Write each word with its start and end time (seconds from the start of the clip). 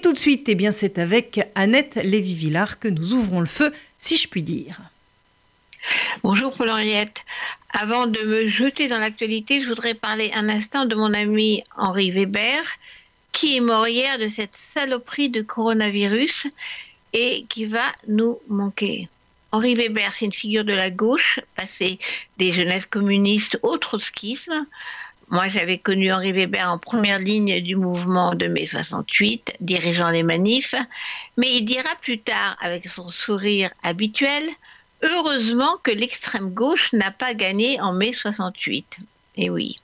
Et 0.00 0.02
tout 0.02 0.14
de 0.14 0.18
suite, 0.18 0.48
eh 0.48 0.54
bien, 0.54 0.72
c'est 0.72 0.96
avec 0.96 1.40
Annette 1.54 1.96
Lévy-Villard 2.02 2.78
que 2.78 2.88
nous 2.88 3.12
ouvrons 3.12 3.40
le 3.40 3.44
feu, 3.44 3.70
si 3.98 4.16
je 4.16 4.28
puis 4.28 4.42
dire. 4.42 4.80
Bonjour 6.22 6.56
Paul 6.56 6.70
Henriette. 6.70 7.18
Avant 7.68 8.06
de 8.06 8.18
me 8.20 8.46
jeter 8.46 8.88
dans 8.88 8.98
l'actualité, 8.98 9.60
je 9.60 9.68
voudrais 9.68 9.92
parler 9.92 10.30
un 10.34 10.48
instant 10.48 10.86
de 10.86 10.94
mon 10.94 11.12
ami 11.12 11.62
Henri 11.76 12.10
Weber, 12.12 12.62
qui 13.32 13.58
est 13.58 13.60
mort 13.60 13.86
hier 13.88 14.18
de 14.18 14.28
cette 14.28 14.56
saloperie 14.56 15.28
de 15.28 15.42
coronavirus 15.42 16.46
et 17.12 17.44
qui 17.50 17.66
va 17.66 17.84
nous 18.08 18.40
manquer. 18.48 19.06
Henri 19.52 19.74
Weber, 19.74 20.12
c'est 20.14 20.24
une 20.24 20.32
figure 20.32 20.64
de 20.64 20.72
la 20.72 20.90
gauche, 20.90 21.40
passé 21.56 21.98
des 22.38 22.52
jeunesses 22.52 22.86
communistes 22.86 23.58
au 23.62 23.76
trotskisme. 23.76 24.64
Moi, 25.30 25.46
j'avais 25.46 25.78
connu 25.78 26.12
Henri 26.12 26.32
Weber 26.32 26.68
en 26.68 26.76
première 26.76 27.20
ligne 27.20 27.60
du 27.60 27.76
mouvement 27.76 28.34
de 28.34 28.48
mai 28.48 28.66
68, 28.66 29.54
dirigeant 29.60 30.10
les 30.10 30.24
manifs, 30.24 30.74
mais 31.36 31.46
il 31.54 31.64
dira 31.64 31.88
plus 32.02 32.18
tard, 32.18 32.56
avec 32.60 32.88
son 32.88 33.06
sourire 33.06 33.70
habituel, 33.84 34.42
heureusement 35.02 35.76
que 35.84 35.92
l'extrême 35.92 36.50
gauche 36.50 36.92
n'a 36.92 37.12
pas 37.12 37.34
gagné 37.34 37.80
en 37.80 37.92
mai 37.92 38.12
68. 38.12 38.98
Et 39.36 39.50
oui. 39.50 39.76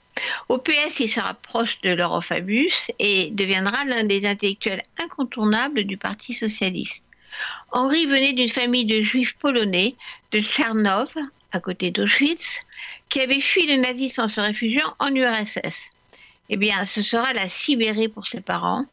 Au 0.49 0.57
PS, 0.57 0.99
il 0.99 1.07
se 1.07 1.21
rapproche 1.21 1.79
de 1.81 1.91
l'Europhobus 1.91 2.91
et 2.99 3.29
deviendra 3.31 3.85
l'un 3.85 4.03
des 4.03 4.27
intellectuels 4.27 4.83
incontournables 5.01 5.85
du 5.85 5.95
Parti 5.95 6.33
socialiste. 6.33 7.05
Henri 7.71 8.05
venait 8.05 8.33
d'une 8.33 8.49
famille 8.49 8.85
de 8.85 9.01
juifs 9.01 9.37
polonais 9.37 9.95
de 10.31 10.39
Tchernov, 10.39 11.13
à 11.57 11.59
côté 11.59 11.91
d'Auschwitz, 11.91 12.61
qui 13.09 13.19
avait 13.19 13.41
fui 13.41 13.65
le 13.65 13.81
nazisme 13.81 14.21
en 14.21 14.27
se 14.27 14.39
réfugiant 14.39 14.95
en 14.99 15.13
URSS. 15.13 15.89
Eh 16.49 16.57
bien, 16.57 16.85
ce 16.85 17.01
sera 17.01 17.33
la 17.33 17.49
Sibérie 17.49 18.07
pour 18.07 18.27
ses 18.27 18.41
parents. 18.41 18.85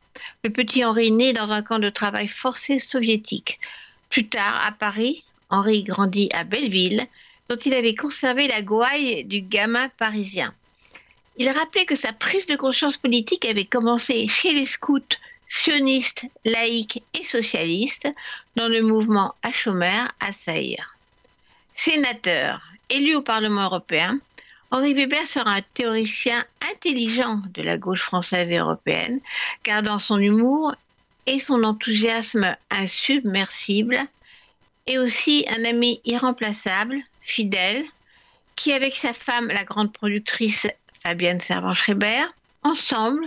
Le 0.42 0.50
petit 0.50 0.84
Henri 0.84 1.12
né 1.12 1.32
dans 1.32 1.52
un 1.52 1.62
camp 1.62 1.78
de 1.78 1.90
travail 1.90 2.27
forcé 2.27 2.78
soviétique. 2.78 3.60
Plus 4.10 4.27
tard, 4.27 4.60
à 4.66 4.73
Paris, 4.73 5.24
Henri 5.51 5.85
grandit 5.85 6.30
à 6.32 6.45
Belleville, 6.45 7.07
dont 7.48 7.57
il 7.57 7.74
avait 7.74 7.95
conservé 7.95 8.48
la 8.48 8.62
gouaille 8.62 9.24
du 9.24 9.42
gamin 9.42 9.88
parisien. 9.90 10.54
Il 11.37 11.48
rappelait 11.51 11.85
que 11.85 11.96
sa 11.96 12.12
prise 12.12 12.46
de 12.46 12.57
conscience 12.57 12.96
politique 12.96 13.45
avait 13.45 13.65
commencé 13.65 14.26
chez 14.29 14.52
les 14.52 14.66
scouts 14.66 15.18
sioniste, 15.46 16.26
laïque 16.45 17.02
et 17.18 17.24
socialiste 17.24 18.09
dans 18.57 18.68
le 18.68 18.82
mouvement 18.82 19.35
Hachomer 19.42 20.04
à 20.20 20.32
Saïr. 20.32 20.87
Sénateur, 21.74 22.68
élu 22.88 23.16
au 23.16 23.22
Parlement 23.22 23.64
européen, 23.64 24.20
Henri 24.70 24.94
Weber 24.94 25.26
sera 25.26 25.50
un 25.54 25.62
théoricien 25.74 26.42
intelligent 26.72 27.42
de 27.52 27.62
la 27.62 27.76
gauche 27.76 28.02
française 28.02 28.50
et 28.50 28.58
européenne, 28.58 29.20
gardant 29.64 29.98
son 29.98 30.18
humour 30.18 30.74
et 31.26 31.40
son 31.40 31.62
enthousiasme 31.64 32.56
insubmersible, 32.70 33.98
et 34.86 34.98
aussi 34.98 35.46
un 35.48 35.64
ami 35.64 36.00
irremplaçable, 36.04 37.00
fidèle, 37.20 37.84
qui 38.56 38.72
avec 38.72 38.95
sa 38.95 39.12
femme, 39.12 39.48
la 39.48 39.64
grande 39.64 39.92
productrice 39.92 40.66
Fabienne 41.02 41.40
Servan-Schreiber, 41.40 42.24
ensemble, 42.62 43.26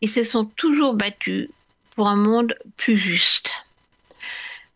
ils 0.00 0.10
se 0.10 0.24
sont 0.24 0.44
toujours 0.44 0.94
battus 0.94 1.48
pour 1.96 2.08
un 2.08 2.16
monde 2.16 2.54
plus 2.76 2.96
juste. 2.96 3.50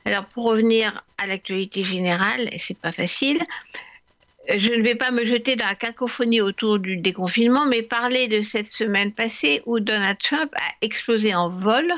Alors 0.05 0.25
pour 0.27 0.45
revenir 0.45 1.03
à 1.19 1.27
l'actualité 1.27 1.83
générale, 1.84 2.48
et 2.53 2.58
c'est 2.58 2.77
pas 2.77 2.92
facile, 2.92 3.42
je 4.48 4.72
ne 4.72 4.83
vais 4.83 4.97
pas 4.97 5.12
me 5.12 5.25
jeter 5.25 5.55
dans 5.55 5.67
la 5.67 5.77
cacophonie 5.77 6.41
autour 6.41 6.81
du 6.81 6.97
déconfinement, 6.97 7.64
mais 7.67 7.83
parler 7.83 8.27
de 8.27 8.42
cette 8.42 8.70
semaine 8.70 9.12
passée 9.12 9.62
où 9.67 9.78
Donald 9.78 10.19
Trump 10.19 10.53
a 10.56 10.73
explosé 10.80 11.34
en 11.34 11.48
vol, 11.48 11.92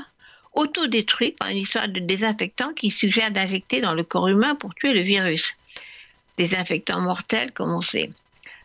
autodétruit 0.53 1.33
par 1.33 1.49
une 1.49 1.57
histoire 1.57 1.89
de 1.89 2.01
désinfectant 2.01 2.73
qui 2.75 2.91
suggère 2.91 3.31
d'injecter 3.31 3.81
dans 3.81 3.95
le 3.95 4.05
corps 4.05 4.29
humain 4.29 4.55
pour 4.55 4.75
tuer 4.75 4.93
le 4.93 5.01
virus. 5.01 5.57
Désinfectant 6.37 7.01
mortel, 7.01 7.53
comme 7.53 7.73
on 7.73 7.83
sait. 7.83 8.11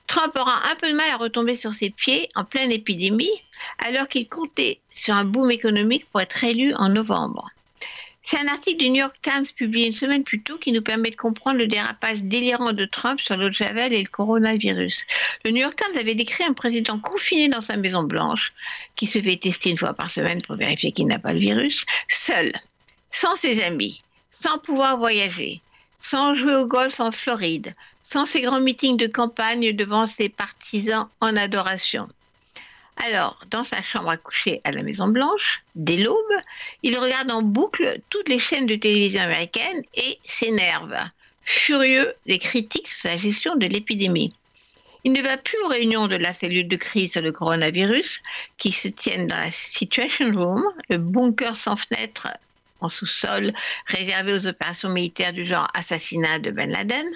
Trump 0.08 0.36
aura 0.36 0.70
un 0.72 0.76
peu 0.76 0.90
de 0.90 0.96
mal 0.96 1.10
à 1.12 1.18
retomber 1.18 1.56
sur 1.56 1.72
ses 1.72 1.90
pieds 1.90 2.28
en 2.36 2.44
pleine 2.44 2.72
épidémie, 2.72 3.32
alors 3.78 4.08
qu'il 4.08 4.28
comptait 4.28 4.80
sur 4.90 5.14
un 5.14 5.24
boom 5.24 5.52
économique 5.52 6.06
pour 6.12 6.20
être 6.20 6.44
élu 6.44 6.74
en 6.76 6.90
novembre. 6.90 7.50
C'est 8.32 8.38
un 8.38 8.48
article 8.48 8.78
du 8.78 8.92
New 8.92 8.98
York 8.98 9.18
Times 9.24 9.48
publié 9.56 9.88
une 9.88 9.94
semaine 9.94 10.24
plus 10.24 10.44
tôt 10.44 10.60
qui 10.60 10.72
nous 10.72 10.84
permet 10.84 11.10
de 11.10 11.16
comprendre 11.16 11.58
le 11.58 11.66
dérapage 11.66 12.22
délirant 12.22 12.74
de 12.74 12.86
Trump 12.86 13.20
sur 13.20 13.36
l'eau 13.36 13.50
de 13.50 13.56
Javel 13.56 13.92
et 13.92 14.04
le 14.04 14.08
coronavirus. 14.08 15.04
Le 15.44 15.50
New 15.50 15.62
York 15.62 15.76
Times 15.76 16.00
avait 16.00 16.14
décrit 16.14 16.44
un 16.44 16.54
président 16.54 17.00
confiné 17.00 17.50
dans 17.50 17.60
sa 17.60 17.76
Maison 17.76 18.04
Blanche, 18.04 18.54
qui 18.96 19.08
se 19.08 19.20
fait 19.20 19.38
tester 19.38 19.72
une 19.72 19.80
fois 19.80 19.96
par 19.96 20.12
semaine 20.12 20.44
pour 20.44 20.58
vérifier 20.58 20.92
qu'il 20.92 21.08
n'a 21.08 21.18
pas 21.18 21.34
le 21.34 21.40
virus, 21.40 21.86
seul, 22.08 22.54
sans 23.10 23.36
ses 23.36 23.64
amis, 23.64 24.02
sans 24.30 24.60
pouvoir 24.60 25.00
voyager, 25.00 25.60
sans 26.00 26.36
jouer 26.36 26.54
au 26.54 26.68
golf 26.68 27.00
en 27.00 27.12
Floride, 27.12 27.74
sans 28.04 28.28
ses 28.28 28.42
grands 28.42 28.62
meetings 28.62 28.98
de 28.98 29.08
campagne 29.08 29.76
devant 29.76 30.06
ses 30.06 30.30
partisans 30.30 31.10
en 31.20 31.36
adoration. 31.36 32.08
Alors, 33.06 33.40
dans 33.50 33.64
sa 33.64 33.82
chambre 33.82 34.10
à 34.10 34.18
coucher 34.18 34.60
à 34.66 34.72
la 34.72 34.84
Maison 34.84 35.08
Blanche, 35.08 35.64
dès 35.76 35.98
l'aube, 35.98 36.34
il 36.84 36.98
regarde 36.98 37.32
en 37.32 37.42
boucle 37.42 38.02
toutes 38.10 38.28
les 38.28 38.40
chaînes 38.40 38.68
de 38.68 38.76
télévision 38.76 39.22
américaines 39.22 39.82
et 39.94 40.20
s'énerve, 40.26 40.96
furieux 41.42 42.14
des 42.26 42.40
critiques 42.40 42.90
sur 42.90 43.10
sa 43.10 43.18
gestion 43.18 43.56
de 43.56 43.68
l'épidémie. 43.68 44.34
Il 45.06 45.14
ne 45.14 45.22
va 45.22 45.38
plus 45.38 45.58
aux 45.64 45.70
réunions 45.70 46.10
de 46.10 46.18
la 46.18 46.34
cellule 46.34 46.68
de 46.68 46.76
crise 46.76 47.14
sur 47.14 47.22
le 47.22 47.32
coronavirus 47.32 48.22
qui 48.58 48.74
se 48.74 48.90
tiennent 48.90 49.28
dans 49.28 49.38
la 49.38 49.52
Situation 49.52 50.30
Room, 50.34 50.62
le 50.90 50.98
bunker 50.98 51.56
sans 51.56 51.78
fenêtre 51.78 52.28
en 52.82 52.90
sous-sol 52.90 53.54
réservé 53.86 54.34
aux 54.34 54.48
opérations 54.48 54.90
militaires 54.90 55.34
du 55.34 55.46
genre 55.46 55.68
assassinat 55.74 56.40
de 56.40 56.52
Ben 56.52 56.70
Laden. 56.70 57.08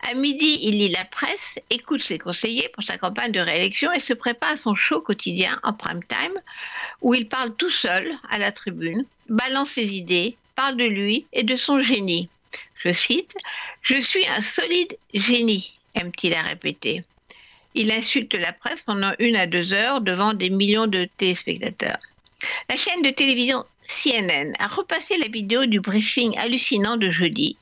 À 0.00 0.14
midi, 0.14 0.58
il 0.62 0.76
lit 0.78 0.90
la 0.90 1.04
presse, 1.04 1.58
écoute 1.70 2.02
ses 2.02 2.18
conseillers 2.18 2.68
pour 2.68 2.84
sa 2.84 2.96
campagne 2.96 3.32
de 3.32 3.40
réélection 3.40 3.92
et 3.92 3.98
se 3.98 4.14
prépare 4.14 4.52
à 4.52 4.56
son 4.56 4.74
show 4.74 5.00
quotidien 5.00 5.58
en 5.64 5.72
prime 5.72 6.02
time, 6.04 6.38
où 7.02 7.14
il 7.14 7.28
parle 7.28 7.54
tout 7.56 7.70
seul 7.70 8.12
à 8.30 8.38
la 8.38 8.52
tribune, 8.52 9.04
balance 9.28 9.70
ses 9.70 9.94
idées, 9.94 10.36
parle 10.54 10.76
de 10.76 10.84
lui 10.84 11.26
et 11.32 11.42
de 11.42 11.56
son 11.56 11.82
génie. 11.82 12.28
Je 12.76 12.92
cite 12.92 13.34
Je 13.82 14.00
suis 14.00 14.26
un 14.28 14.40
solide 14.40 14.96
génie, 15.14 15.72
aime-t-il 15.94 16.32
à 16.34 16.42
répéter. 16.42 17.02
Il 17.74 17.90
insulte 17.90 18.34
la 18.34 18.52
presse 18.52 18.82
pendant 18.82 19.12
une 19.18 19.36
à 19.36 19.46
deux 19.46 19.72
heures 19.72 20.00
devant 20.00 20.32
des 20.32 20.50
millions 20.50 20.86
de 20.86 21.08
téléspectateurs. 21.16 21.98
La 22.70 22.76
chaîne 22.76 23.02
de 23.02 23.10
télévision 23.10 23.64
CNN 23.82 24.52
a 24.58 24.68
repassé 24.68 25.18
la 25.18 25.28
vidéo 25.28 25.66
du 25.66 25.80
briefing 25.80 26.36
hallucinant 26.38 26.96
de 26.96 27.10
jeudi 27.10 27.56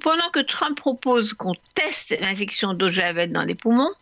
pendant 0.00 0.28
que 0.30 0.40
Trump 0.40 0.76
propose 0.76 1.34
qu'on 1.34 1.54
teste 1.74 2.16
l'injection 2.20 2.74
d'eau 2.74 2.90
dans 2.90 3.44
les 3.44 3.54
poumons, 3.54 3.92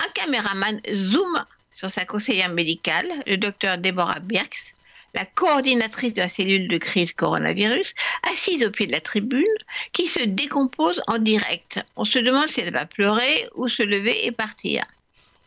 un 0.00 0.08
caméraman 0.14 0.80
zoome 0.92 1.44
sur 1.72 1.90
sa 1.90 2.04
conseillère 2.04 2.52
médicale, 2.52 3.08
le 3.26 3.36
docteur 3.36 3.78
Deborah 3.78 4.20
Birx, 4.20 4.74
la 5.14 5.24
coordinatrice 5.24 6.14
de 6.14 6.20
la 6.20 6.28
cellule 6.28 6.68
de 6.68 6.78
crise 6.78 7.12
coronavirus, 7.12 7.94
assise 8.30 8.64
au 8.64 8.70
pied 8.70 8.86
de 8.86 8.92
la 8.92 9.00
tribune, 9.00 9.44
qui 9.92 10.06
se 10.06 10.22
décompose 10.22 11.00
en 11.06 11.18
direct. 11.18 11.80
On 11.96 12.04
se 12.04 12.18
demande 12.18 12.48
si 12.48 12.60
elle 12.60 12.72
va 12.72 12.86
pleurer 12.86 13.48
ou 13.54 13.68
se 13.68 13.82
lever 13.82 14.26
et 14.26 14.32
partir. 14.32 14.84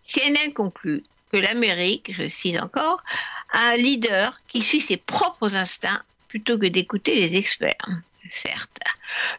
CNN 0.06 0.52
conclut 0.54 1.04
que 1.32 1.38
l'Amérique, 1.38 2.14
je 2.14 2.28
cite 2.28 2.62
encore, 2.62 3.02
a 3.52 3.70
un 3.70 3.78
leader 3.78 4.42
qui 4.48 4.62
suit 4.62 4.82
ses 4.82 4.98
propres 4.98 5.56
instincts 5.56 6.02
plutôt 6.28 6.58
que 6.58 6.66
d'écouter 6.66 7.16
les 7.16 7.38
experts 7.38 8.02
certes. 8.30 8.80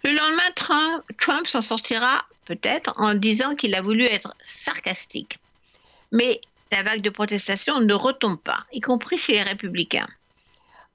Le 0.03 0.13
lendemain, 0.13 1.03
Trump, 1.19 1.47
s'en 1.47 1.63
sortira 1.63 2.25
peut-être 2.45 2.93
en 2.97 3.15
disant 3.15 3.55
qu'il 3.55 3.75
a 3.75 3.83
voulu 3.83 4.05
être 4.05 4.35
sarcastique. 4.45 5.39
Mais 6.13 6.41
la 6.71 6.83
vague 6.83 7.01
de 7.03 7.11
protestation 7.11 7.81
ne 7.81 7.95
retombe 7.95 8.39
pas, 8.39 8.65
y 8.73 8.81
compris 8.81 9.19
chez 9.19 9.33
les 9.33 9.43
républicains. 9.43 10.09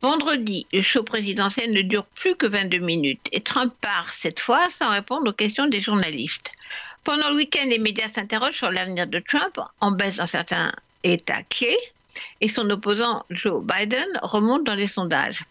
Vendredi, 0.01 0.65
le 0.71 0.81
show 0.81 1.03
présidentiel 1.03 1.73
ne 1.73 1.81
dure 1.81 2.05
plus 2.05 2.35
que 2.35 2.45
22 2.45 2.79
minutes 2.79 3.27
et 3.33 3.41
Trump 3.41 3.73
part 3.81 4.13
cette 4.13 4.39
fois 4.39 4.69
sans 4.69 4.89
répondre 4.91 5.29
aux 5.29 5.33
questions 5.33 5.67
des 5.67 5.81
journalistes. 5.81 6.51
Pendant 7.03 7.29
le 7.29 7.35
week-end, 7.35 7.65
les 7.67 7.79
médias 7.79 8.07
s'interrogent 8.07 8.57
sur 8.57 8.71
l'avenir 8.71 9.07
de 9.07 9.19
Trump, 9.19 9.59
en 9.81 9.91
baisse 9.91 10.17
dans 10.17 10.27
certains 10.27 10.71
États 11.03 11.43
clés, 11.43 11.77
et 12.41 12.47
son 12.47 12.69
opposant 12.69 13.25
Joe 13.29 13.63
Biden 13.63 14.07
remonte 14.21 14.63
dans 14.63 14.75
les 14.75 14.87
sondages. 14.87 15.43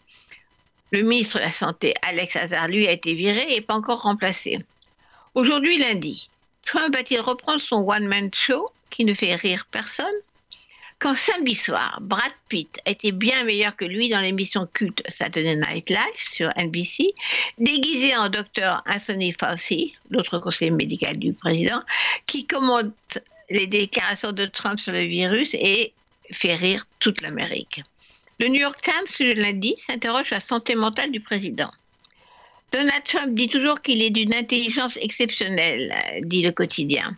Le 0.90 1.02
ministre 1.02 1.38
de 1.38 1.44
la 1.44 1.52
Santé, 1.52 1.94
Alex 2.02 2.36
Azar, 2.36 2.68
lui, 2.68 2.86
a 2.86 2.92
été 2.92 3.14
viré 3.14 3.54
et 3.54 3.60
pas 3.60 3.74
encore 3.74 4.02
remplacé. 4.02 4.58
Aujourd'hui, 5.34 5.78
lundi, 5.78 6.30
Trump 6.64 6.94
va-t-il 6.94 7.20
reprendre 7.20 7.60
son 7.60 7.76
one-man 7.76 8.30
show 8.34 8.68
qui 8.90 9.04
ne 9.04 9.14
fait 9.14 9.34
rire 9.34 9.66
personne? 9.70 10.06
Quand 10.98 11.14
samedi 11.14 11.54
soir, 11.54 11.98
Brad 12.00 12.32
Pitt 12.48 12.80
a 12.84 12.90
été 12.90 13.12
bien 13.12 13.44
meilleur 13.44 13.76
que 13.76 13.84
lui 13.84 14.08
dans 14.08 14.18
l'émission 14.18 14.66
culte 14.66 15.00
Saturday 15.08 15.54
Night 15.54 15.90
Live 15.90 16.16
sur 16.16 16.50
NBC, 16.56 17.06
déguisé 17.58 18.16
en 18.16 18.28
docteur 18.28 18.82
Anthony 18.84 19.32
Fauci, 19.32 19.94
l'autre 20.10 20.40
conseiller 20.40 20.72
médical 20.72 21.16
du 21.16 21.32
président, 21.34 21.82
qui 22.26 22.46
commente 22.46 23.18
les 23.48 23.68
déclarations 23.68 24.32
de 24.32 24.46
Trump 24.46 24.80
sur 24.80 24.92
le 24.92 25.04
virus 25.04 25.54
et 25.54 25.92
fait 26.32 26.54
rire 26.54 26.84
toute 26.98 27.20
l'Amérique. 27.20 27.82
Le 28.40 28.48
New 28.48 28.60
York 28.60 28.80
Times, 28.82 29.26
le 29.26 29.34
lundi, 29.34 29.74
s'interroge 29.76 30.26
sur 30.26 30.36
la 30.36 30.40
santé 30.40 30.76
mentale 30.76 31.10
du 31.10 31.20
président. 31.20 31.70
Donald 32.70 33.02
Trump 33.04 33.34
dit 33.34 33.48
toujours 33.48 33.80
qu'il 33.80 34.00
est 34.00 34.10
d'une 34.10 34.32
intelligence 34.32 34.96
exceptionnelle, 34.98 35.92
dit 36.22 36.42
le 36.42 36.52
quotidien. 36.52 37.16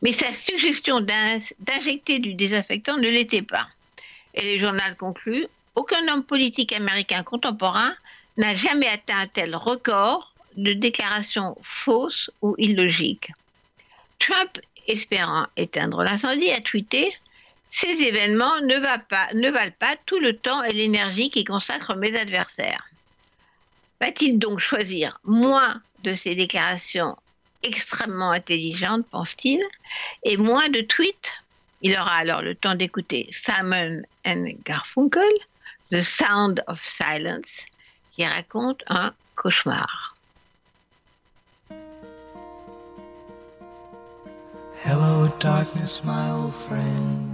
Mais 0.00 0.12
sa 0.12 0.32
suggestion 0.32 1.00
d'injecter 1.00 2.18
du 2.18 2.34
désaffectant 2.34 2.96
ne 2.96 3.08
l'était 3.08 3.42
pas. 3.42 3.66
Et 4.34 4.54
le 4.54 4.60
journal 4.60 4.96
conclut 4.96 5.46
Aucun 5.74 6.08
homme 6.08 6.22
politique 6.22 6.72
américain 6.72 7.22
contemporain 7.22 7.94
n'a 8.36 8.54
jamais 8.54 8.88
atteint 8.88 9.18
un 9.18 9.26
tel 9.26 9.56
record 9.56 10.32
de 10.56 10.72
déclarations 10.72 11.56
fausses 11.62 12.30
ou 12.40 12.54
illogiques. 12.58 13.32
Trump, 14.18 14.60
espérant 14.86 15.46
éteindre 15.56 16.02
l'incendie, 16.02 16.50
a 16.52 16.60
tweeté 16.60 17.12
Ces 17.76 18.02
événements 18.02 18.60
ne, 18.60 18.76
valent 19.50 19.72
pas 19.80 19.96
tout 20.06 20.20
le 20.20 20.36
temps 20.36 20.62
et 20.62 20.72
l'énergie 20.72 21.28
qui 21.28 21.42
consacrent 21.42 21.96
mes 21.96 22.16
adversaires. 22.16 22.86
Va-t-il 24.00 24.38
donc 24.38 24.60
choisir 24.60 25.18
moins 25.24 25.82
de 26.04 26.14
ces 26.14 26.36
déclarations 26.36 27.16
extrêmement 27.64 28.30
intelligentes, 28.30 29.04
pense-t-il, 29.10 29.60
et 30.22 30.36
moins 30.36 30.68
de 30.68 30.82
tweets? 30.82 31.32
Il 31.82 31.98
aura 31.98 32.14
alors 32.14 32.42
le 32.42 32.54
temps 32.54 32.76
d'écouter 32.76 33.28
Simon 33.32 34.02
and 34.24 34.46
Garfunkel, 34.64 35.32
The 35.90 36.00
Sound 36.00 36.62
of 36.68 36.80
Silence, 36.80 37.66
qui 38.12 38.24
raconte 38.24 38.84
un 38.86 39.12
cauchemar. 39.34 40.14
Hello, 44.84 45.26
darkness, 45.40 46.04
my 46.04 46.30
old 46.30 46.54
friend. 46.54 47.33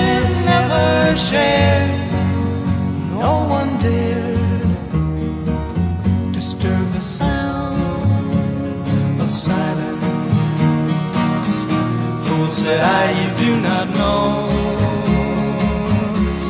I, 12.81 13.11
you 13.19 13.29
do 13.45 13.51
not 13.61 13.89
know. 13.89 14.49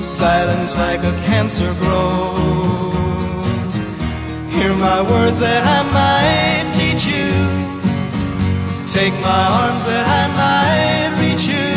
Silence 0.02 0.76
like 0.76 1.04
a 1.04 1.14
cancer 1.26 1.74
grows. 1.76 3.76
Hear 4.56 4.74
my 4.76 5.02
words 5.02 5.40
that 5.40 5.64
I 5.78 5.82
might 6.00 6.72
teach 6.74 7.06
you. 7.06 7.32
Take 8.88 9.14
my 9.22 9.46
arms 9.62 9.86
that 9.86 10.06
I 10.22 10.24
might 10.42 11.12
reach 11.22 11.46
you. 11.56 11.72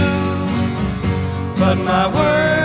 But 1.59 1.77
my 1.77 2.07
words, 2.09 2.64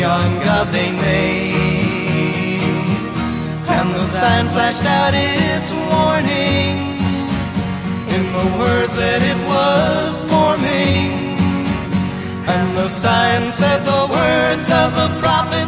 neon 0.00 0.32
god 0.40 0.66
they 0.72 0.90
made, 0.90 2.62
and 3.76 3.88
the 3.94 4.00
sign 4.00 4.46
flashed 4.54 4.86
out 4.98 5.12
its 5.12 5.70
warning 5.92 6.72
in 8.14 8.22
the 8.36 8.46
words 8.60 8.94
that 8.96 9.20
it 9.32 9.40
was 9.52 10.12
forming. 10.32 11.08
And 12.54 12.66
the 12.78 12.88
sign 12.88 13.42
said 13.50 13.80
the 13.94 14.04
words 14.18 14.68
of 14.82 14.88
the 15.00 15.08
prophets 15.20 15.59